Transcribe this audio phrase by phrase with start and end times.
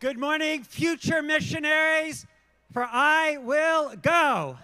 [0.00, 2.24] Good morning, future missionaries,
[2.72, 4.56] for I will go.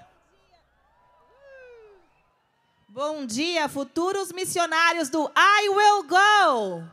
[2.88, 6.84] Bom dia, futuros missionários do I Will Go.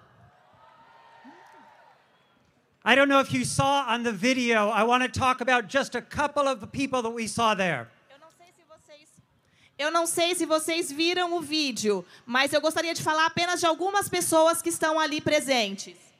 [2.83, 5.95] I don't know if you saw on the video, I want to talk about just
[5.95, 7.87] a couple of the people that we saw there.
[8.11, 9.07] Eu não sei se vocês
[9.79, 13.65] Eu não sei se vocês viram o vídeo, mas eu gostaria de falar apenas de
[13.65, 16.12] algumas pessoas que estão ali presentes.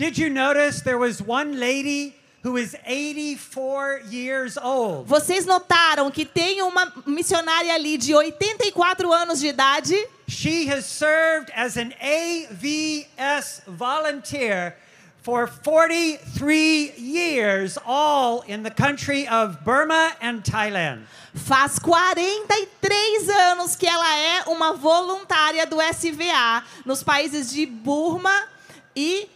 [0.00, 5.06] Did you notice there was one lady who is 84 years old?
[5.06, 9.94] Vocês notaram que tem uma missionária ali de 84 anos de idade?
[10.26, 14.74] She has served as an AVS volunteer
[15.20, 21.02] for 43 years, all in the country of Burma and Thailand.
[21.34, 28.48] Faz 43 anos que ela é uma voluntária do SVA nos países de Burma
[28.96, 29.28] e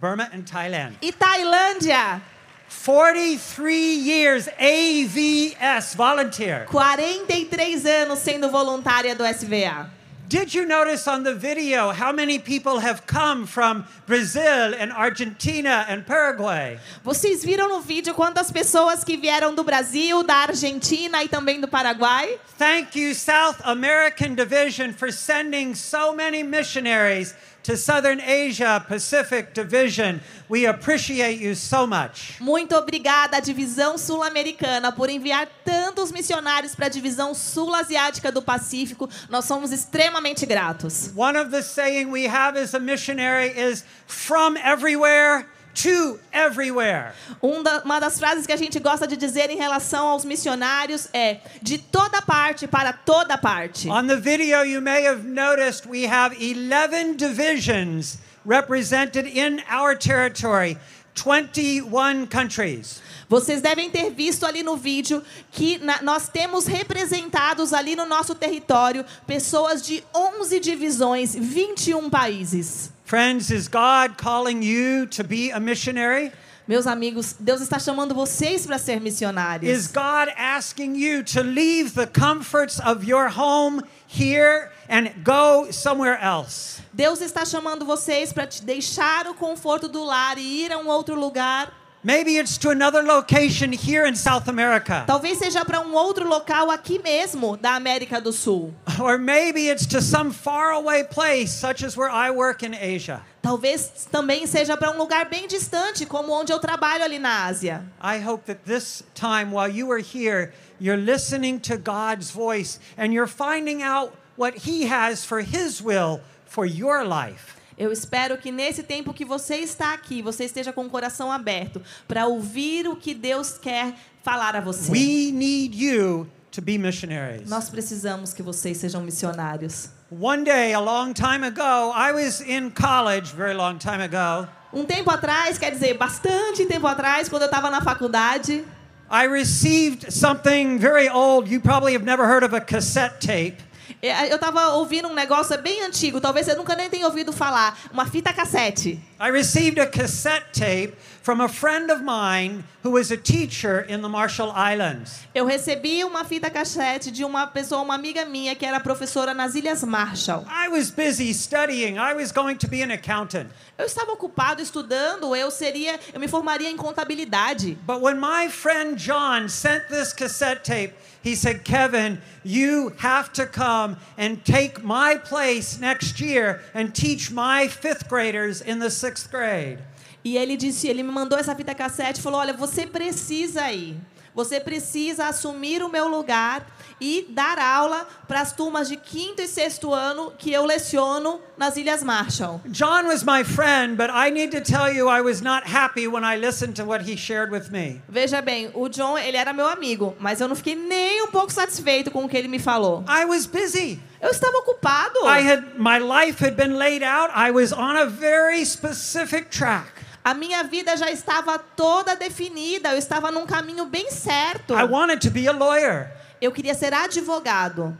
[0.00, 0.94] Burma and Thailand.
[1.02, 2.20] e Tailândia.
[2.68, 6.66] 43 years AVS volunteer.
[6.70, 9.88] 43 anos sendo voluntária do SVA.
[10.28, 15.86] Did you notice on the video how many people have come from Brazil and Argentina
[15.88, 16.80] and Paraguay?
[17.04, 21.68] Vocês viram no vídeo quantas pessoas que vieram do Brasil, da Argentina e também do
[21.68, 22.40] Paraguai?
[22.58, 27.32] Thank you, South American Division, for sending so many missionaries
[27.66, 30.20] to Southern Asia Pacific Division.
[30.48, 32.38] We appreciate you so much.
[32.40, 39.10] Muito obrigada à divisão sul-americana por enviar tantos missionários para a divisão sul-asiática do Pacífico.
[39.28, 41.10] Nós somos extremamente gratos.
[41.16, 45.48] One of the saying we have as a missionary is from everywhere
[45.82, 47.12] to everywhere.
[47.42, 51.38] Um uma das frases que a gente gosta de dizer em relação aos missionários é
[51.62, 53.88] de toda parte para toda parte.
[53.88, 60.78] On the video, you may have noticed we have 11 divisions represented in our territory,
[61.14, 63.00] 21 countries.
[63.28, 68.34] Vocês devem ter visto ali no vídeo que na- nós temos representados ali no nosso
[68.36, 72.90] território pessoas de 11 divisões, 21 países.
[73.06, 76.32] Friends, is God calling you to be a missionary?
[76.66, 79.70] Meus amigos, Deus está chamando vocês para ser missionários.
[79.70, 79.86] Is.
[79.86, 86.82] God asking you to leave the comforts of your home here and go somewhere else?
[86.92, 91.14] Deus está chamando vocês para deixar o conforto do lar e ir a um outro
[91.14, 91.72] lugar.
[92.06, 95.02] Maybe it's to another location here in South America.
[95.08, 98.72] Talvez seja para um outro local aqui mesmo da América do Sul.
[99.00, 103.22] Or maybe it's to some faraway place, such as where I work in Asia.
[103.42, 107.82] Talvez também seja para um lugar bem distante, como onde eu trabalho ali na Ásia.
[108.00, 113.12] I hope that this time while you are here, you're listening to God's voice and
[113.12, 117.55] you're finding out what He has for His will for your life.
[117.78, 121.82] Eu espero que nesse tempo que você está aqui, você esteja com o coração aberto
[122.08, 124.90] para ouvir o que Deus quer falar a você.
[124.90, 127.50] We need you to be missionaries.
[127.50, 129.90] Nós precisamos que vocês sejam missionários.
[130.10, 134.48] One day, a long time ago, I was in college, very long time ago.
[134.72, 138.64] Um tempo atrás, quer dizer, bastante tempo atrás, quando eu estava na faculdade,
[139.10, 141.48] I received something very old.
[141.52, 143.65] You probably have never heard of a cassette tape.
[144.08, 147.32] Eh, eu estava ouvindo um negócio é bem antigo, talvez você nunca nem tenha ouvido
[147.32, 149.00] falar, uma fita cassete.
[149.20, 150.94] I received a cassette tape
[151.26, 155.26] from a friend of mine who was a teacher in the Marshall Islands.
[155.34, 159.56] Eu recebi uma fita cassete de uma pessoa, uma amiga minha, que era professora nas
[159.56, 160.46] Ilhas Marshall.
[160.48, 161.98] I was busy studying.
[161.98, 163.50] I was going to be an accountant.
[163.76, 167.76] Eu estava ocupado estudando, eu seria, eu me formaria em contabilidade.
[167.84, 170.94] But when my friend John sent this cassette tape,
[171.24, 177.32] he said, Kevin, you have to come and take my place next year and teach
[177.32, 179.80] my fifth graders in the sixth grade.
[180.26, 183.96] E ele disse, ele me mandou essa fita cassete e falou: "Olha, você precisa ir.
[184.34, 186.66] Você precisa assumir o meu lugar
[187.00, 191.76] e dar aula para as turmas de quinto e sexto ano que eu leciono nas
[191.76, 195.64] Ilhas Marshall." John was my friend, but I need to tell you, I was not
[195.64, 198.02] happy when I listened to what he shared with me.
[198.08, 201.52] Veja bem, o John, ele era meu amigo, mas eu não fiquei nem um pouco
[201.52, 203.04] satisfeito com o que ele me falou.
[203.08, 204.00] I was busy.
[204.20, 205.20] Eu estava ocupado.
[205.24, 207.30] I had my life had been laid out.
[207.32, 209.95] I was on a very specific track.
[210.26, 214.74] A minha vida já estava toda definida, eu estava num caminho bem certo.
[214.74, 216.10] I wanted to be a lawyer.
[216.40, 217.96] Eu queria ser advogado.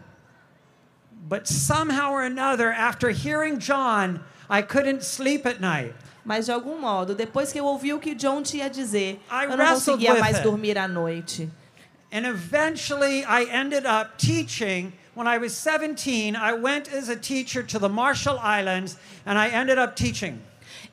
[1.13, 4.19] But somehow or another, after hearing John,
[4.51, 5.95] I couldn't sleep at night.
[6.25, 9.45] Mas de algum modo, depois que eu ouvi o que John tinha a dizer, I
[9.45, 10.43] eu não conseguia mais it.
[10.43, 11.49] dormir à noite.
[12.13, 14.93] And eventually, I ended up teaching.
[15.15, 19.49] When I was 17, I went as a teacher to the Marshall Islands and I
[19.49, 20.43] ended up teaching.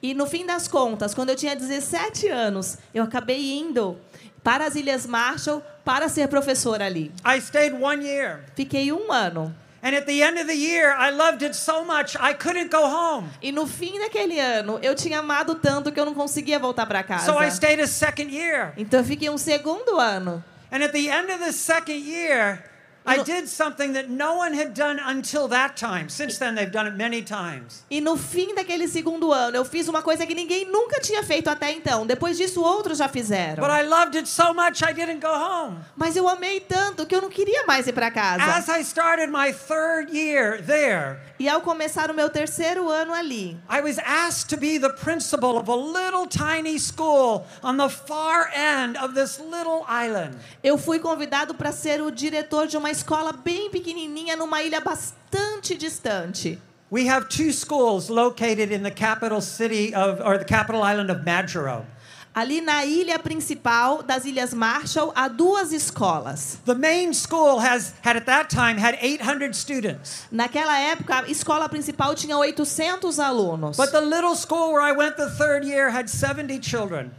[0.04, 3.98] E no fim das contas, quando eu tinha 17 anos, eu acabei indo
[4.44, 7.10] para as Ilhas Marshall para ser professora ali.
[7.26, 8.42] I stayed one year.
[8.54, 9.56] Fiquei um ano.
[9.82, 12.86] And at the end of the year, I loved it so much, I couldn't go
[12.86, 13.30] home.
[13.42, 17.02] E no fim daquele ano, eu tinha amado tanto que eu não conseguia voltar para
[17.02, 17.32] casa.
[17.32, 18.74] So I stayed a second year.
[18.76, 20.44] Então eu fiquei um segundo ano.
[20.70, 22.62] And at the end of the second year,
[23.06, 26.10] I did something that no one had done until that time.
[26.10, 27.84] Since then, they've done it many times.
[27.90, 31.50] E no fim daquele segundo ano, eu fiz uma coisa que ninguém nunca tinha feito
[31.50, 32.06] até então.
[32.06, 33.62] Depois disso, outros já fizeram.
[33.62, 35.80] But I loved it so much, I didn't go home.
[35.96, 38.80] Mas eu amei tanto que eu não queria mais ir para As casa.
[38.80, 43.82] I started my third year there, E ao começar o meu terceiro ano ali, I
[43.82, 48.98] was asked to be the principal of a little tiny school on the far end
[48.98, 50.38] of this little island.
[50.64, 55.75] eu fui convidado para ser o diretor de uma escola bem pequenininha numa ilha bastante
[55.75, 56.60] distante.
[56.90, 61.25] We have two schools located in the capital city of, or the capital island of
[61.25, 61.86] Majuro.
[62.36, 66.57] Ali na ilha principal das Ilhas Marshall, há duas escolas.
[66.66, 70.25] The main school has had at that time had 800 students.
[70.31, 73.78] Naquela época, a escola principal tinha 800 alunos.
[73.78, 77.12] But the little school where I went the third year had 70 children.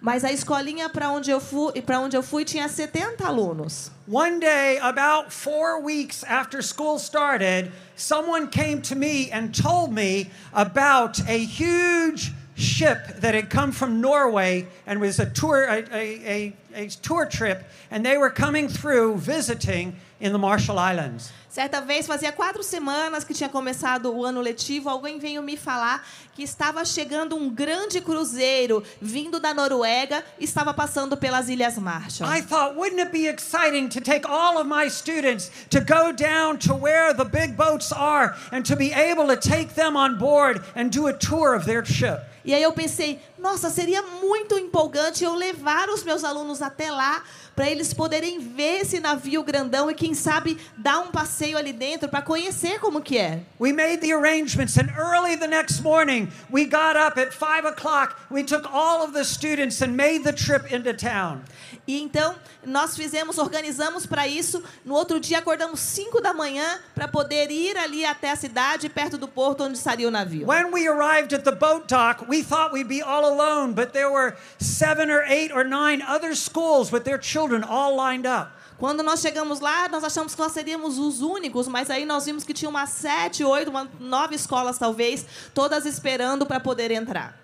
[0.00, 3.90] Mas a escolinha para onde eu fui, para onde eu fui tinha 70 alunos.
[4.06, 10.30] One day, about four weeks after school started, someone came to me and told me
[10.54, 15.94] about a huge ship that had come from Norway and was a tour, a, a,
[15.94, 21.32] a, a tour trip, and they were coming through visiting in the Marshall Islands.
[21.48, 26.06] Certa vez, fazia quatro semanas que tinha começado o ano letivo, alguém veio me falar
[26.32, 32.30] que estava chegando um grande cruzeiro vindo da Noruega e estava passando pelas Ilhas Marshall.
[32.30, 36.56] I thought, wouldn't it be exciting to take all of my students to go down
[36.58, 40.62] to where the big boats are and to be able to take them on board
[40.76, 42.29] and do a tour of their ship?
[42.44, 47.22] E aí eu pensei, nossa, seria muito empolgante eu levar os meus alunos até lá
[47.54, 52.08] para eles poderem ver esse navio grandão e quem sabe dar um passeio ali dentro
[52.08, 53.42] para conhecer como que é.
[53.58, 58.16] We made the arrangements, and early the next morning, we got up at five o'clock.
[58.30, 61.42] We took all of the students and made the trip into town.
[61.90, 64.62] E então nós fizemos, organizamos para isso.
[64.84, 69.18] No outro dia acordamos 5 da manhã para poder ir ali até a cidade, perto
[69.18, 70.46] do porto onde estaria o navio.
[70.46, 74.08] When we arrived at the boat dock, we thought we'd be all alone, but there
[74.08, 78.52] were seven or eight or nine other schools with their children all lined up.
[78.78, 82.44] Quando nós chegamos lá, nós achamos que nós seríamos os únicos, mas aí nós vimos
[82.44, 87.36] que tinha umas sete, oito, uma, nove escolas talvez, todas esperando para poder entrar.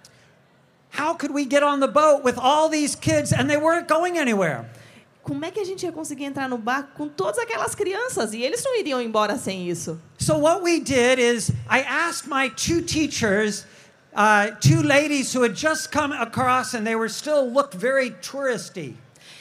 [0.97, 4.17] How could we get on the boat with all these kids and they weren't going
[4.17, 4.65] anywhere?
[5.23, 8.33] Como é que a gente ia conseguir entrar no barco com todas aquelas crianças?
[8.33, 10.01] E eles não iriam embora sem isso.
[10.19, 13.67] So what we did is I asked my two teachers,
[14.15, 18.95] uh, two ladies who had just come across and they were still looked very touristy.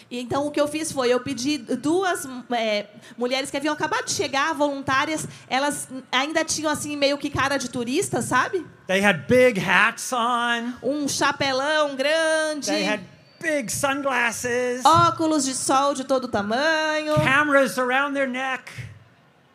[0.10, 2.86] E então o que eu fiz foi, eu pedi duas é,
[3.18, 7.70] mulheres que haviam acabado de chegar, voluntárias, elas ainda tinham assim meio que cara de
[7.70, 8.66] turista, sabe?
[8.88, 10.74] They had big hats on.
[10.84, 13.00] Um chapelão grande, They had
[13.42, 18.72] big sunglasses, óculos de sol de todo tamanho, cameras around their neck,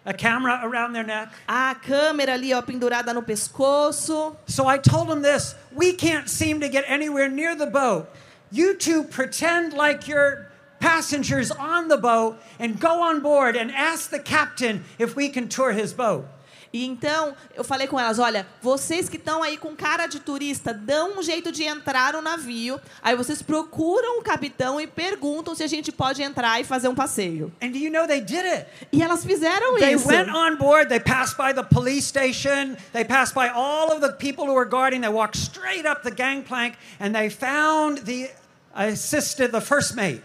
[0.05, 1.33] a camera around their neck.
[1.47, 4.35] a câmera ali ó pendurada no pescoço.
[4.49, 8.09] So I told them this we can't seem to get anywhere near the boat.
[8.53, 10.50] You two pretend like you're
[10.81, 15.47] passengers on the boat and go on board and ask the captain if we can
[15.47, 16.25] tour his boat.
[16.73, 20.73] E então eu falei com elas, olha, vocês que estão aí com cara de turista,
[20.73, 22.81] dão um jeito de entrar no navio.
[23.03, 26.95] Aí vocês procuram o capitão e perguntam se a gente pode entrar e fazer um
[26.95, 27.53] passeio.
[27.61, 28.67] And do you know they did it?
[28.93, 30.07] E elas fizeram They isso.
[30.07, 34.13] went on board, they passed by the police station, they passed by all of the
[34.13, 38.31] people who were guarding, they walked straight up the gangplank, and they found the
[38.77, 40.23] assistant, the first mate.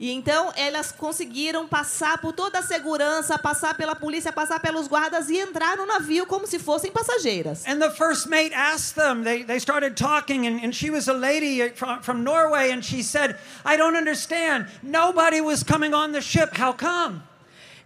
[0.00, 5.28] E então elas conseguiram passar por toda a segurança, passar pela polícia, passar pelos guardas
[5.28, 7.66] e entrar no navio como se fossem passageiras.
[7.66, 11.12] And the first mate asked them, they, they started talking, and, and she was a
[11.12, 14.68] lady from, from Norway, and she said, I don't understand.
[14.82, 16.56] Nobody was coming on the ship.
[16.56, 17.20] How come?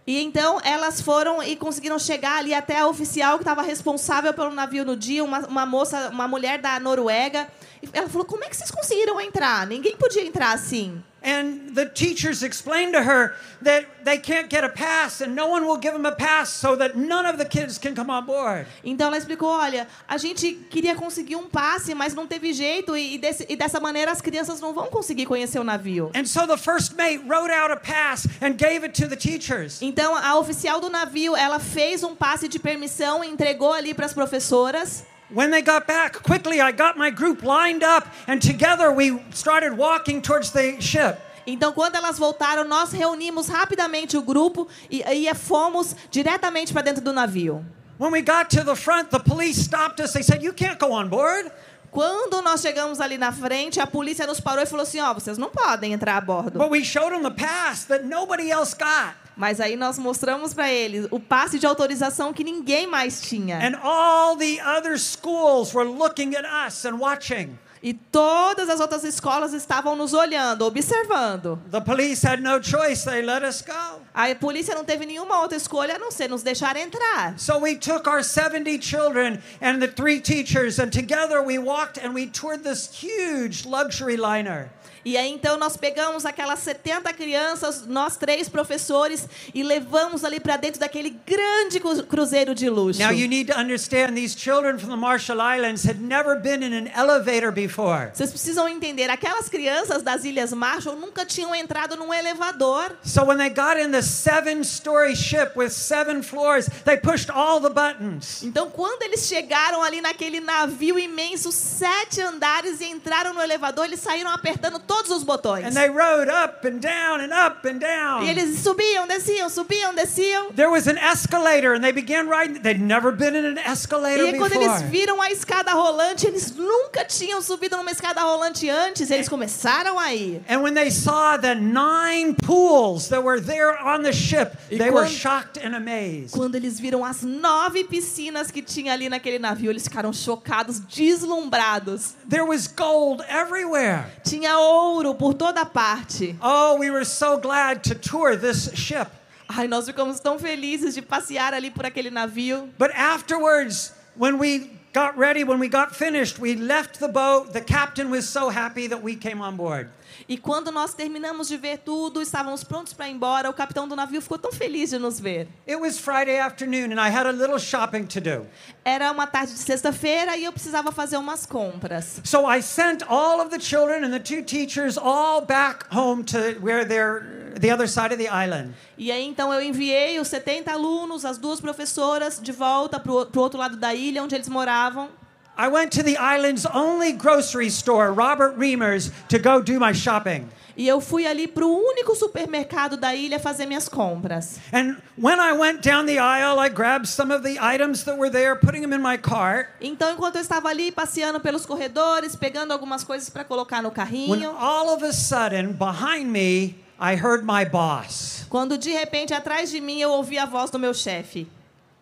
[0.07, 4.51] E então elas foram e conseguiram chegar ali até a oficial que estava responsável pelo
[4.51, 7.45] navio no dia, uma, uma moça, uma mulher da Noruega.
[7.93, 9.65] Ela falou: Como é que vocês conseguiram entrar?
[9.67, 11.01] Ninguém podia entrar assim.
[11.25, 15.65] And the teachers explained to her that they can't get a pass, and no one
[15.65, 18.67] will give them a pass so that none of the kids can come on board.
[18.83, 23.17] Então ela explicou: Olha, a gente queria conseguir um passe, mas não teve jeito, e,
[23.17, 26.11] desse, e dessa maneira as crianças não vão conseguir conhecer o navio.
[26.13, 29.81] And so the first mate wrote out a pass and gave it to the teachers.
[29.81, 34.05] Então a oficial do navio ela fez um passe de permissão e entregou ali para
[34.05, 35.03] as professoras.
[35.35, 39.73] When they got back, quickly I got my group lined up, and together we started
[39.73, 41.19] walking towards the ship.
[41.45, 47.03] Então, quando elas voltaram, nós reunimos rapidamente o grupo e, e fomos diretamente para dentro
[47.03, 47.65] do navio.
[47.97, 50.13] When we got to the front, the police stopped us.
[50.13, 51.51] They said, You can't go on board.
[51.95, 55.37] Quando nós chegamos ali na frente, a polícia nos parou e falou assim: Ó, vocês
[55.37, 56.59] não podem entrar a bordo.
[56.59, 59.15] But we showed them the pass that nobody else got.
[59.37, 63.59] Mas aí nós mostramos para eles o passe de autorização que ninguém mais tinha.
[63.65, 67.57] And all the other schools were looking at us and watching.
[67.85, 71.61] E todas as outras escolas estavam nos olhando, observando.
[71.69, 73.05] The police had no choice.
[73.05, 74.01] They let us go.
[74.11, 77.37] A polícia não teve nenhuma outra escolha a não ser nos deixar entrar.
[77.37, 82.15] So we took our 70 children and the three teachers, and together we walked and
[82.15, 84.71] we toured this huge luxury liner.
[85.05, 90.57] E aí então nós pegamos aquelas 70 crianças, nós três professores, e levamos ali para
[90.57, 92.99] dentro daquele grande cru- cruzeiro de luxo.
[92.99, 96.73] Now you need to understand these children from the Marshall Islands had never been in
[96.73, 98.09] an elevator before.
[98.15, 102.97] Vocês precisam entender, aquelas crianças das Ilhas Marshall nunca tinham entrado num elevador.
[103.03, 107.69] So when they got in the seven-story ship with seven floors, they pushed all the
[107.69, 108.41] buttons.
[108.41, 113.99] Então, quando eles chegaram ali naquele navio imenso, sete andares, e entraram no elevador, eles
[113.99, 115.65] saíram apertando todos os botões.
[115.65, 118.27] And they rode up and down and up and E down.
[118.27, 120.53] eles subiam, desciam, subiam, desciam.
[120.55, 122.61] There was an escalator and they began riding.
[122.61, 124.89] They'd never been in an E escalator aí, quando eles before.
[124.89, 130.13] viram a escada rolante, eles nunca tinham subido numa escada rolante antes, eles começaram a
[130.13, 130.41] ir.
[130.47, 134.89] And when they saw the nine pools that were there on the ship, E they
[134.89, 136.31] were quando- shocked and amazed.
[136.33, 142.13] Quando eles viram as nove piscinas que tinha ali naquele navio, eles ficaram chocados, deslumbrados.
[142.29, 144.05] There was gold everywhere.
[144.23, 144.84] Tinha ouro
[145.17, 146.35] por toda parte.
[146.41, 149.07] Oh, we were so glad to tour this ship.
[149.47, 152.69] Ai, nós ficamos tão felizes de passear ali por aquele navio.
[152.77, 157.53] But afterwards, when we got ready, when we got finished, we left the boat.
[157.53, 159.89] The captain was so happy that we came on board.
[160.27, 163.95] E quando nós terminamos de ver tudo, estávamos prontos para ir embora, o capitão do
[163.95, 165.47] navio ficou tão feliz de nos ver.
[165.67, 168.47] It was Friday afternoon, and I had a little shopping to do.
[168.83, 172.21] Era uma tarde de sexta-feira e eu precisava fazer umas compras.
[172.23, 176.37] So I sent all of the children and the two teachers all back home to
[176.61, 178.73] where they're the other side of the island.
[178.97, 183.27] E aí então eu enviei os 70 alunos, as duas professoras, de volta para o
[183.37, 185.09] outro lado da ilha onde eles moravam.
[185.57, 190.49] I went to the island's only grocery store, Robert Reamer's, to go do my shopping.
[190.77, 194.59] E eu fui ali para o único supermercado da ilha fazer minhas compras.
[194.73, 198.29] And when I went down the aisle, I grabbed some of the items that were
[198.29, 199.69] there, putting them in my cart.
[199.79, 204.31] Então, enquanto eu estava ali passeando pelos corredores, pegando algumas coisas para colocar no carrinho.
[204.31, 209.33] When carrinho, all of a sudden, behind me, I heard my boss, quando de repente
[209.33, 211.47] atrás de mim eu ouvi a voz do meu chefe,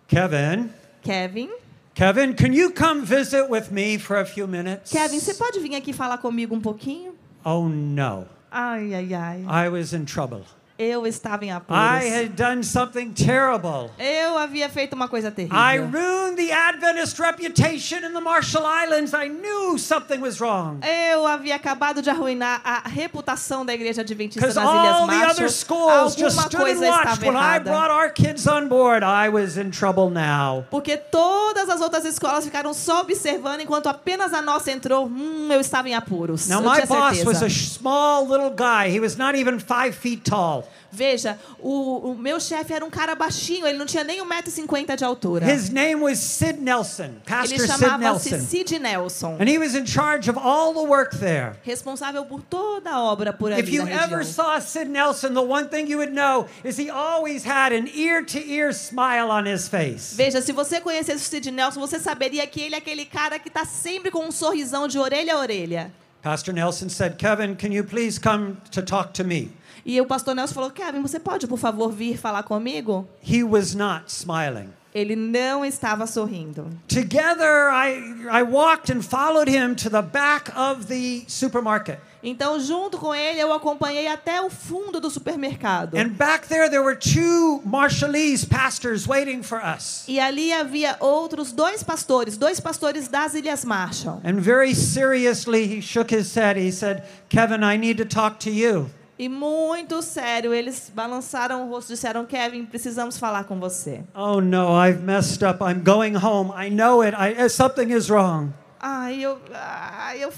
[0.08, 0.72] Kevin.
[1.04, 1.50] Kevin.
[1.96, 4.92] Kevin, can you come visit with me for a few minutes?
[4.92, 7.14] Kevin, você pode vir aqui falar comigo um pouquinho?
[7.46, 9.46] Oh no, Ai, ai, ai.
[9.48, 10.44] I was in trouble.
[10.78, 11.82] Eu estava em I apuros.
[12.12, 13.92] had done something terrible.
[14.00, 15.90] Eu havia feito uma coisa I terrível.
[15.92, 19.14] ruined the Adventist reputation in the Marshall Islands.
[19.14, 20.80] I knew something was wrong.
[20.84, 25.26] Eu havia acabado de arruinar a reputação da igreja adventista nas Ilhas all the other
[25.28, 25.50] Marshall.
[25.50, 27.94] schools just Alguma stood and coisa watched estava when I brought errada.
[27.94, 29.04] our kids on board.
[29.04, 30.66] I was in trouble now.
[30.72, 35.06] Porque todas as outras escolas ficaram só observando enquanto apenas a nossa entrou.
[35.06, 36.48] Hum, eu estava em apuros.
[36.48, 37.46] Now, eu my boss was certeza.
[37.46, 38.90] a sh- small little guy.
[38.90, 40.63] He was not even five feet tall.
[40.92, 45.04] Veja, o, o meu chefe era um cara baixinho, ele não tinha nem 1,50m de
[45.04, 45.52] altura.
[45.52, 48.48] His name was Sid Nelson, Pastor Ele Sid chamava-se Nelson.
[48.48, 49.38] Sid Nelson.
[49.40, 51.54] And he was in charge of all the work there.
[51.64, 54.24] Responsável por toda a obra por If ali you na ever região.
[54.24, 58.24] saw Sid Nelson, the one thing you would know is he always had an ear
[58.24, 60.16] to ear smile on his face.
[60.16, 63.48] Veja, se você conhecesse o Sid Nelson, você saberia que ele é aquele cara que
[63.48, 65.92] está sempre com um sorrisão de orelha a orelha.
[66.22, 69.52] Pastor Nelson said, Kevin, can you please come to talk to me?
[69.86, 73.08] E o pastor Nelson falou: Kevin, você pode, por favor, vir falar comigo?
[73.22, 74.70] He was not smiling.
[74.94, 76.68] Ele não estava sorrindo.
[76.88, 82.00] Together, I, I walked and followed him to the back of the supermarket.
[82.22, 85.98] Então, junto com ele, eu acompanhei até o fundo do supermercado.
[85.98, 90.06] And back there, there were two Marshallese pastors waiting for us.
[90.08, 94.22] E ali havia outros dois pastores, dois pastores das Ilhas Marshall.
[94.24, 96.56] And very seriously, he shook his head.
[96.56, 98.90] He said, Kevin, I need to talk to you.
[99.24, 104.04] E muito sério, eles balançaram o rosto e disseram: Kevin, precisamos falar com você.
[104.14, 105.64] Oh no, I've messed up.
[105.64, 106.52] I'm going home.
[106.54, 107.16] I know it.
[107.16, 108.52] I, uh, something is wrong.
[108.82, 110.34] Ai, eu, ai, eu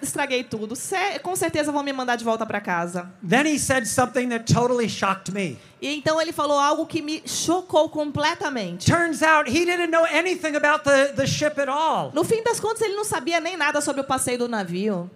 [0.00, 0.74] estraguei tudo.
[1.22, 3.12] Com certeza vão me mandar de volta para casa.
[3.22, 5.58] Then he said something that totally shocked me.
[5.78, 8.90] E então ele falou algo que me chocou completamente.
[8.90, 12.12] Turns out he didn't know anything about the, the ship at all.
[12.14, 15.10] No fim das contas, ele não sabia nem nada sobre o passeio do navio.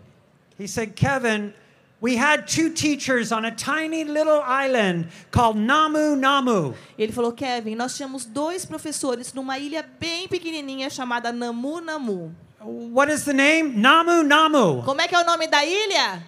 [0.59, 1.55] He said, Kevin,
[2.01, 6.75] we had two teachers on a tiny little island called Namu Namu.
[6.99, 12.35] Ele falou: Kevin, nós tínhamos dois professores numa ilha bem pequenininha chamada Namu Namu.
[12.63, 13.81] What is the name?
[13.81, 14.83] Namu Namu.
[14.83, 16.23] Como é que é o nome da ilha?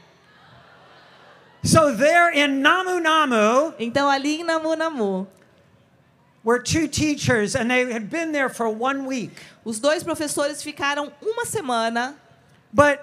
[1.65, 5.29] So there in Namu Namu Então, ali em Namu Namu,
[6.43, 9.31] were two teachers, and they had been there for one week.
[9.65, 12.17] os dois professores ficaram uma semana.
[12.73, 13.01] But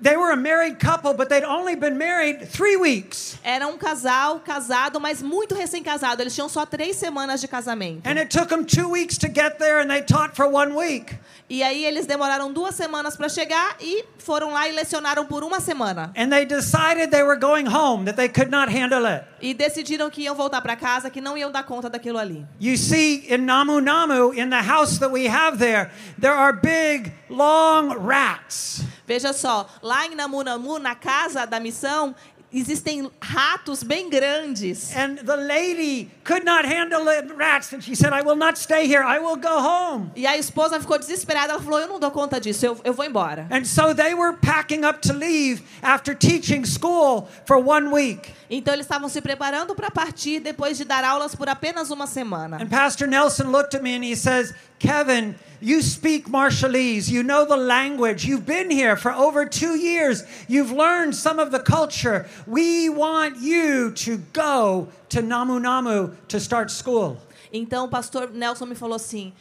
[0.00, 3.38] they were a married couple, but they'd only been married three weeks.
[3.44, 6.22] Era um casal casado, mas muito recém-casado.
[6.22, 8.08] Eles tinham só três semanas de casamento.
[8.08, 11.14] And it took them two weeks to get there, and they taught for one week.
[11.48, 15.60] E aí eles demoraram duas semanas para chegar e foram lá e lecionaram por uma
[15.60, 16.10] semana.
[16.16, 19.24] And they decided they were going home, that they could not handle it.
[19.42, 22.46] E decidiram que iam voltar para casa, que não iam dar conta daquilo ali.
[22.58, 27.12] You see, in Namu Namu, in the house that we have there, there are big,
[27.28, 28.82] long rats.
[29.06, 32.14] Veja só, lá em Namu Namu, na casa da missão,
[32.54, 34.94] existem ratos bem grandes.
[34.96, 38.86] And the lady could not handle the rats, and she said, I will not stay
[38.86, 40.12] here, I will go home.
[40.14, 41.52] E a esposa ficou desesperada.
[41.52, 43.46] Ela falou: Eu não dou conta disso, eu, eu vou embora.
[43.50, 48.32] And so they were packing up to leave after teaching school for one week.
[48.48, 52.58] Então eles estavam se preparando para partir depois de dar aulas por apenas uma semana.
[52.60, 57.10] And Pastor Nelson looked at me and he says, Kevin, you speak Marshallese.
[57.10, 58.24] You know the language.
[58.26, 60.22] You've been here for over two years.
[60.46, 62.26] You've learned some of the culture.
[62.46, 67.16] We want you to go to Namu Namu to start school.
[67.52, 69.32] Então o pastor Nelson me falou assim: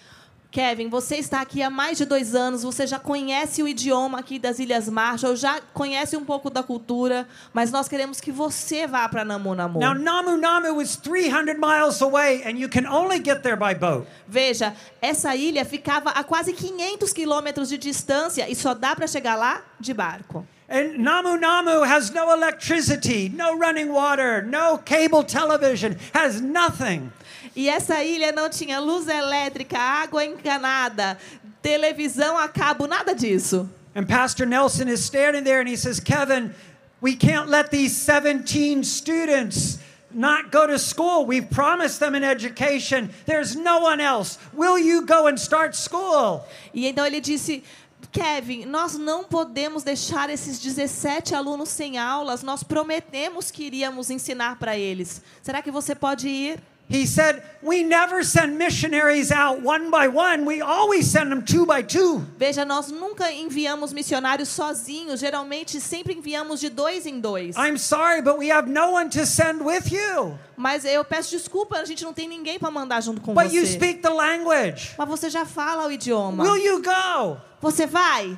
[0.54, 4.38] Kevin, você está aqui há mais de dois anos, você já conhece o idioma aqui
[4.38, 9.10] das Ilhas Marshall, já conhece um pouco da cultura, mas nós queremos que você vá
[9.10, 9.80] para Namu Namu.
[9.80, 14.06] Now, Namu Namu is 300 miles away, and you can only get there by boat.
[14.28, 19.36] Veja, essa ilha ficava a quase 500 quilômetros de distância e só dá para chegar
[19.36, 20.46] lá de barco.
[20.70, 27.12] And Namu Namu has no electricity, no running water, no cable television, has nothing.
[27.56, 31.18] E essa ilha não tinha luz elétrica, água encanada,
[31.62, 33.70] televisão a cabo, nada disso.
[33.96, 36.54] And Pastor Nelson is standing there and he says, Kevin,
[37.00, 39.78] we can't let these 17 students
[40.12, 41.26] not go to school.
[41.26, 43.12] We've promised them an education.
[43.26, 44.40] There's no one else.
[44.54, 46.44] Will you go and start school?
[46.74, 47.64] E então ele disse:
[48.12, 52.42] Kevin, nós não podemos deixar esses 17 alunos sem aulas.
[52.42, 55.22] Nós prometemos que iríamos ensinar para eles.
[55.42, 56.60] Será que você pode ir?
[56.94, 60.46] He said, We never send missionaries out one by one.
[60.46, 62.20] We always send them two by two.
[62.38, 65.20] Veja, nós nunca enviamos missionários sozinhos.
[65.20, 67.56] Geralmente, sempre enviamos de dois em dois.
[67.58, 70.38] I'm sorry, but we have no one to send with you.
[70.56, 73.66] Mas eu peço desculpa, a gente não tem ninguém para mandar junto com But you
[73.66, 73.74] você.
[73.74, 74.92] speak the language.
[74.96, 76.44] Mas você já fala o idioma.
[76.44, 77.38] Will you go?
[77.60, 78.38] Você vai?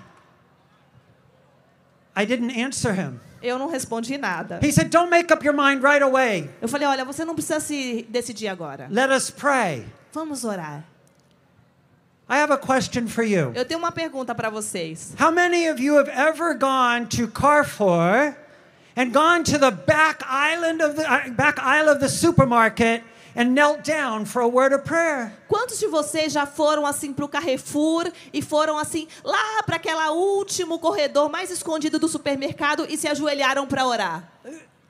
[2.15, 3.19] I didn't answer him.
[3.41, 4.59] Eu não respondi nada.
[4.63, 6.49] He said, Don't make up your mind right away.
[6.61, 8.87] Eu falei: olha, você não precisa se decidir agora.
[8.89, 9.85] Let us pray.
[10.13, 10.83] Vamos orar.
[12.27, 13.51] I have a question for you.
[13.53, 15.13] Eu tenho uma pergunta para vocês.
[15.19, 18.35] How many of you have ever gone to Carrefour
[18.97, 23.03] and gone to the back island of the uh, back aisle of the supermarket
[23.35, 25.31] and knelt down for a word of prayer?
[25.47, 30.09] Quantos de vocês já foram assim para o Carrefour e foram assim lá para aquele
[30.09, 34.31] último corredor mais escondido do supermercado e se ajoelharam para orar?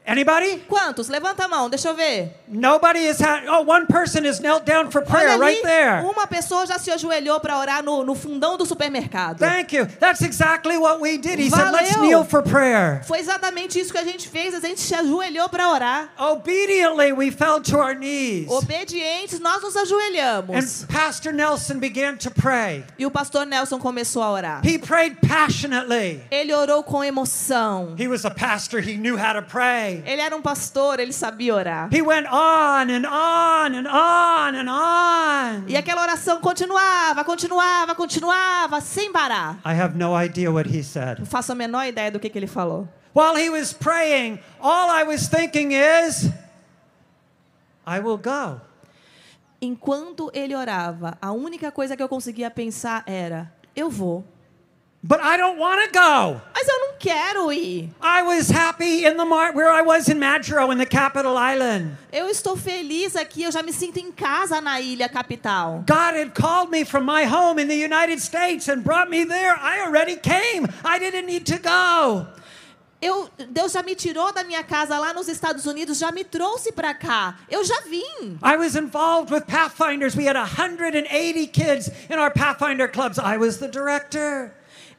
[0.07, 0.63] Anybody?
[0.67, 1.09] Quantos?
[1.09, 2.31] Levanta a mão, deixa eu ver.
[2.47, 3.47] Nobody has had.
[3.47, 6.03] Oh, one person has knelt down for Olha prayer ali, right there.
[6.05, 9.39] uma pessoa já se ajoelhou para orar no, no fundão do supermercado.
[9.39, 9.87] Thank you.
[9.99, 11.39] That's exactly what we did.
[11.39, 12.07] He said, "Let's Valeu.
[12.07, 15.69] kneel for prayer." Foi exatamente isso que a gente fez, a gente se ajoelhou para
[15.69, 16.09] orar.
[16.19, 18.47] Obediently, we fell to our knees.
[18.47, 20.83] Obedientes, nós nos ajoelhamos.
[20.83, 22.83] And Pastor Nelson began to pray.
[22.99, 24.61] E o pastor Nelson começou a orar.
[24.63, 26.21] He prayed passionately.
[26.29, 27.95] Ele orou com emoção.
[27.97, 29.94] He was a pastor, he knew how to pray.
[30.05, 31.89] Ele era um pastor, ele sabia orar.
[31.93, 35.63] He went on and on and on and on.
[35.67, 39.59] E aquela oração continuava, continuava, continuava, sem parar.
[39.65, 41.19] I have no idea what he said.
[41.19, 42.87] Não faço a menor ideia do que, que ele falou.
[43.13, 46.29] While he was praying, all I was thinking is,
[47.87, 48.59] I will go.
[49.61, 54.25] Enquanto ele orava, a única coisa que eu conseguia pensar era: eu vou.
[55.01, 56.41] But I don't want to go.
[56.53, 57.89] Mas eu não quero ir.
[58.01, 61.95] I was happy in the mar- where I was in Madro in the capital island.
[62.11, 65.83] Eu estou feliz aqui, eu já me sinto em casa na ilha capital.
[65.85, 69.55] God had called me from my home in the United States and brought me there.
[69.55, 70.67] I already came.
[70.83, 72.25] I didn't need to go.
[73.01, 76.71] Eu, Deus já me tirou da minha casa lá nos Estados Unidos, já me trouxe
[76.71, 77.35] para cá.
[77.51, 78.39] Eu já vim.
[78.41, 80.15] I was involved with Pathfinders.
[80.15, 83.19] We had 180 kids in our Pathfinder clubs.
[83.19, 84.51] I was the director.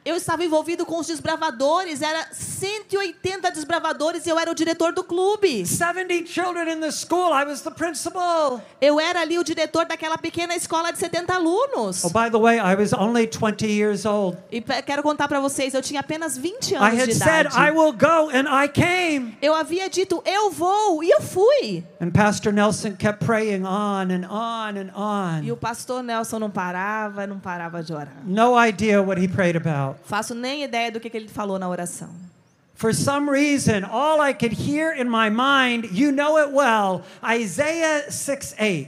[0.07, 5.03] Eu estava envolvido com os desbravadores, era 180 desbravadores e eu era o diretor do
[5.03, 5.65] clube.
[5.65, 7.33] 70 children in the school.
[7.33, 8.61] I was the principal.
[8.79, 12.05] Eu era ali o diretor daquela pequena escola de 70 alunos.
[12.05, 14.37] Oh, by the way, I was only 20 years old.
[14.49, 17.67] E quero contar para vocês, eu tinha apenas 20 I anos had de said, idade.
[17.67, 19.37] I will go, and I came.
[19.41, 21.83] Eu havia dito, eu vou, e eu fui.
[21.99, 25.57] And Pastor Nelson kept praying on and on and E o on.
[25.57, 28.15] pastor Nelson não parava, não parava de orar.
[28.23, 29.96] No idea what he prayed about.
[30.05, 32.09] Faço nem ideia do que, que ele falou na oração.
[32.75, 38.11] For some reason, all I could hear in my mind, you know it well, Isaiah
[38.11, 38.87] 6 8.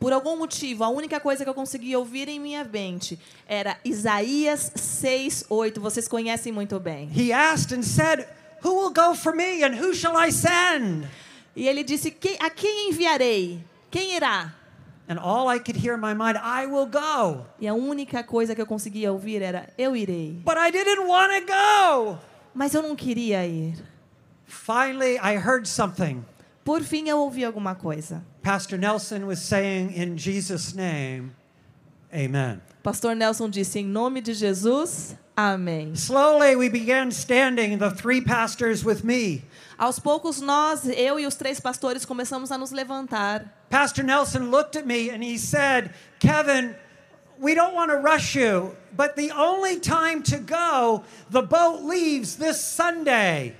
[0.00, 3.18] Por algum motivo, a única coisa que eu conseguia ouvir em minha mente
[3.48, 5.80] era Isaías 6:8.
[5.80, 7.10] Vocês conhecem muito bem.
[7.14, 8.26] He asked and said,
[8.64, 11.06] Who will go for me and who shall I send?
[11.54, 13.60] E ele disse: "Que- A quem enviarei?
[13.90, 14.52] Quem irá?
[15.08, 17.46] And all I could hear in my mind, I will go.
[17.58, 20.42] E a única coisa que eu conseguia ouvir era: Eu irei.
[20.44, 22.18] But I didn't want to go.
[22.54, 23.74] Mas eu não queria ir.
[24.44, 26.24] Finally, I heard something.
[26.62, 28.22] Por fim, eu ouvi alguma coisa.
[28.42, 31.30] Pastor Nelson was saying, In Jesus' name,
[32.12, 32.60] Amen.
[32.82, 35.94] Pastor Nelson disse: Em nome de Jesus, amém.
[35.94, 39.42] Slowly, we began standing, the three pastors with me.
[39.78, 43.44] Aos poucos, nós, eu e os três pastores, começamos a nos levantar.
[43.70, 46.74] Pastor Nelson looked at me and he said, Kevin,
[47.38, 52.36] we don't want to rush you, but the only time to go, the boat leaves
[52.36, 53.54] this Sunday.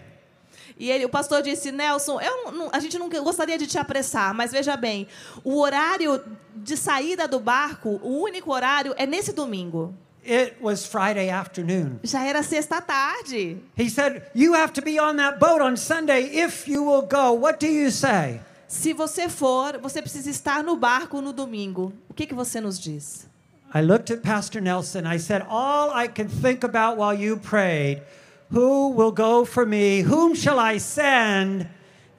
[0.81, 4.33] E ele, o pastor disse: Nelson, eu não- a gente não gostaria de te apressar,
[4.35, 5.07] mas veja bem,
[5.45, 6.21] o horário
[6.57, 9.95] de saída do barco, o único horário é nesse domingo.
[10.29, 12.01] It was Friday afternoon.
[12.03, 13.63] Já era sexta tarde.
[13.75, 17.33] He said, You have to be on that boat on Sunday if you will go.
[17.33, 18.39] What do you say?
[18.69, 21.95] Se você for, você precisa estar no barco no domingo.
[22.11, 23.27] O que, que você nos diz?
[23.73, 25.07] I looked at Pastor Nelson.
[25.07, 28.03] I said, All I can think about while you prayed,
[28.51, 30.03] who will go for me?
[30.03, 31.67] Whom shall I send?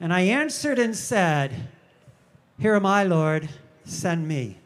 [0.00, 1.52] And I answered and said,
[2.58, 3.48] Here am I, Lord,
[3.84, 4.58] send me.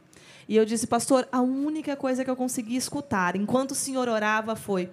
[0.49, 4.55] E eu disse, pastor, a única coisa que eu consegui escutar enquanto o senhor orava
[4.55, 4.91] foi: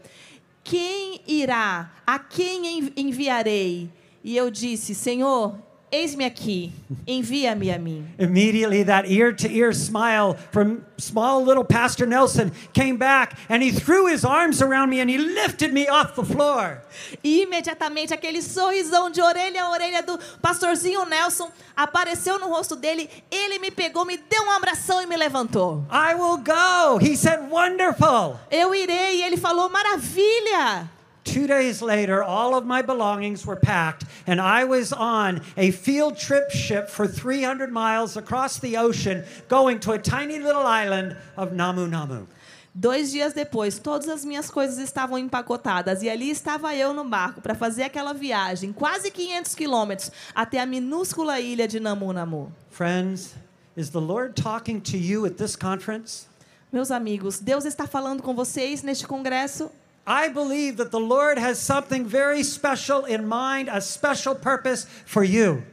[0.63, 1.91] Quem irá?
[2.05, 3.89] A quem envi- enviarei?
[4.23, 5.57] E eu disse, Senhor,
[5.91, 6.71] eis-me aqui,
[7.05, 8.07] envia-me a mim.
[8.17, 13.71] Immediately, that ear to ear smile from small little Pastor Nelson came back and he
[13.71, 16.81] threw his arms around me and he lifted me off the floor.
[17.23, 23.09] E imediatamente aquele sorrisão de orelha a orelha do pastorzinho Nelson apareceu no rosto dele.
[23.29, 25.85] Ele me pegou, me deu um abração e me levantou.
[25.91, 26.99] I will go.
[26.99, 28.39] He said, Wonderful.
[28.49, 29.23] Eu irei.
[29.23, 30.89] Ele falou: Maravilha!
[31.23, 36.17] Two days later, all of my belongings were packed, and I was on a field
[36.17, 41.53] trip ship for 300 miles across the ocean going to a tiny little island of
[41.53, 42.25] Namu Namu.
[42.73, 47.41] Dois dias depois, todas as minhas coisas estavam empacotadas e ali estava eu no barco
[47.41, 52.51] para fazer aquela viagem, quase 500 quilômetros, até a minúscula ilha de Namu Namu.
[52.69, 53.35] Friends,
[53.75, 56.27] is the Lord talking to you at this conference?
[56.71, 59.69] Meus amigos, Deus está falando com vocês neste congresso?
[60.05, 65.23] I believe that the Lord has something very special in mind, a special purpose for
[65.23, 65.63] you.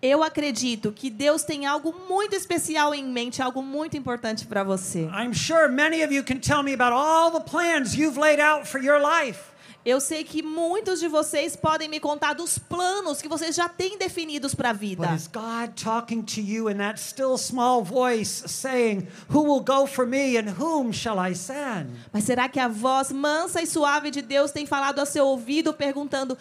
[0.00, 5.08] Eu acredito que Deus tem algo muito especial em mente, algo muito importante para você.
[5.12, 8.66] I'm sure many of you can tell me about all the plans you've laid out
[8.66, 9.51] for your life.
[9.84, 13.98] Eu sei que muitos de vocês podem me contar dos planos que vocês já têm
[13.98, 15.08] definidos para a vida.
[15.08, 19.86] But is God talking to you in that still small voice saying, Who will go
[19.86, 21.90] for me and whom shall I send?
[22.12, 25.74] Mas será que a voz mansa e suave de Deus tem falado ao seu ouvido
[25.74, 26.38] perguntando: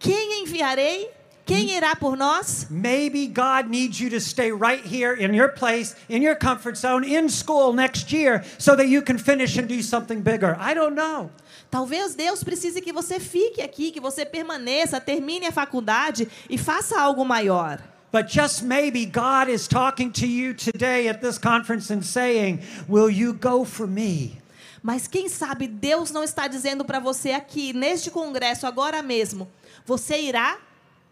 [0.00, 1.08] Quem enviarei?
[1.44, 2.66] Quem irá por nós?
[2.70, 7.04] Maybe God needs you to stay right here in your place, in your comfort zone,
[7.04, 10.56] in school next year so that you can finish and do something bigger.
[10.58, 11.30] I don't know.
[11.72, 17.00] Talvez Deus precise que você fique aqui, que você permaneça, termine a faculdade e faça
[17.00, 17.78] algo maior.
[18.12, 23.08] But just maybe God is talking to you today at this conference and saying, Will
[23.08, 24.36] you go for me?
[24.82, 29.50] Mas quem sabe Deus não está dizendo para você aqui, neste congresso, agora mesmo:
[29.86, 30.58] Você irá?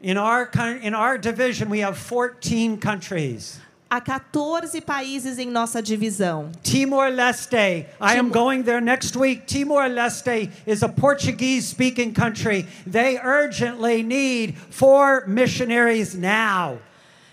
[0.03, 0.51] In our,
[0.83, 3.63] in our division, we have 14 countries.
[3.91, 6.53] A 14 países em nossa divisão.
[6.63, 7.87] Timor Leste.
[8.01, 9.47] I am going there next week.
[9.47, 12.67] Timor Leste is a Portuguese speaking country.
[12.87, 16.79] They urgently need four missionaries now.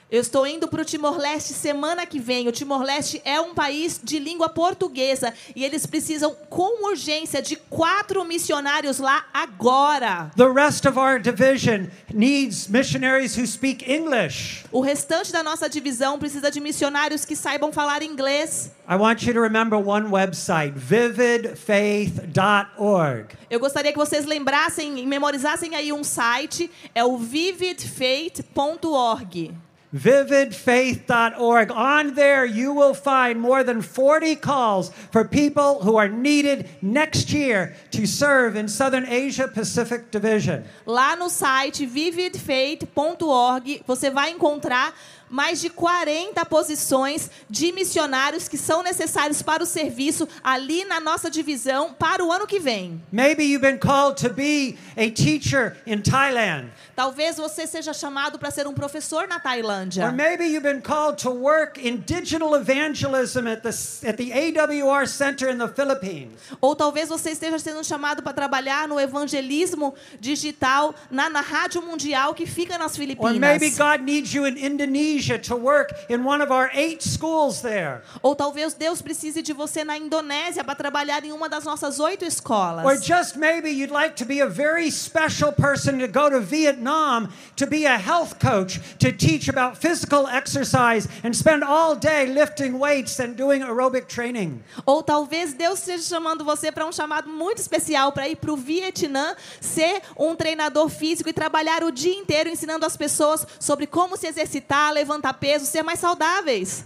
[0.10, 2.48] Eu estou indo para o Timor-Leste semana que vem.
[2.48, 8.24] O Timor-Leste é um país de língua portuguesa e eles precisam com urgência de quatro
[8.24, 10.32] missionários lá agora.
[10.38, 14.64] The rest of our division needs missionaries who speak English.
[14.72, 18.72] O restante da nossa divisão precisa de missionários que saibam falar inglês.
[18.90, 23.36] I want you to remember one website, vividfaith.org.
[23.50, 29.67] Eu gostaria que vocês lembrassem e memorizassem aí um site, é o vividfaith.org.
[29.96, 31.72] vividfaith.org.
[31.72, 37.32] On there, you will find more than 40 calls for people who are needed next
[37.32, 40.64] year to serve in Southern Asia Pacific Division.
[40.86, 44.94] Lá no site vividfaith.org você vai encontrar
[45.30, 51.30] mais de 40 posições de missionários que são necessários para o serviço ali na nossa
[51.30, 53.02] divisão para o ano que vem.
[53.12, 56.70] Maybe you've been called to be a teacher in Thailand.
[56.96, 60.12] Talvez você seja chamado para ser um professor na Or Tailândia.
[60.12, 63.70] maybe you've been called to work in digital evangelism at the,
[64.08, 66.34] at the AWR Center in the Philippines.
[66.62, 72.34] Ou talvez você esteja sendo chamado para trabalhar no evangelismo digital na, na Rádio Mundial
[72.34, 73.78] que fica nas Or maybe Filipinas.
[73.78, 78.02] God needs you in Indonesia to work in one of our eight schools there.
[78.22, 82.24] Ou talvez Deus precise de você na Indonésia para trabalhar em uma das nossas oito
[82.24, 83.06] Or escolas.
[83.06, 87.66] just maybe you'd like to be a very special person to go to Vietnam to
[87.66, 93.20] be a health coach, to teach about physical exercise and spend all day lifting weights
[93.20, 94.62] and doing aerobic training.
[94.86, 98.58] Ou talvez Deus esteja chamando você para um chamado muito especial para ir para o
[98.58, 104.18] Vietnã, ser um treinador físico e trabalhar o dia inteiro ensinando as pessoas sobre como
[104.18, 106.84] se exercitar, levantar peso, ser mais saudáveis.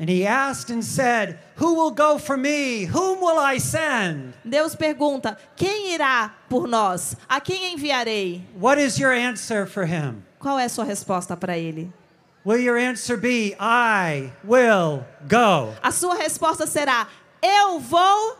[0.00, 2.84] And he asked and said, Who will go for me?
[2.84, 4.32] Whom will I send?
[4.48, 7.16] Deus pergunta: quem irá por nós?
[7.28, 8.42] A quem enviarei?
[8.54, 10.22] What is your answer for him?
[10.38, 11.92] Qual é a sua resposta para ele?
[12.44, 15.74] Will your answer be, I will go?
[15.82, 17.08] A sua resposta será:
[17.42, 18.38] eu vou.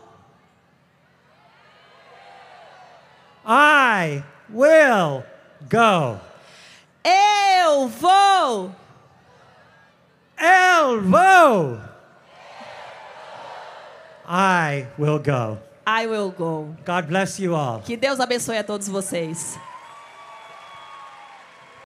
[3.45, 5.25] I will
[5.69, 6.19] go.
[7.03, 8.73] Eu vou.
[10.39, 11.77] El vou.
[14.25, 15.57] I will go.
[15.85, 16.75] I will go.
[16.85, 17.81] God bless you all.
[17.81, 19.57] Que Deus abençoe a todos vocês.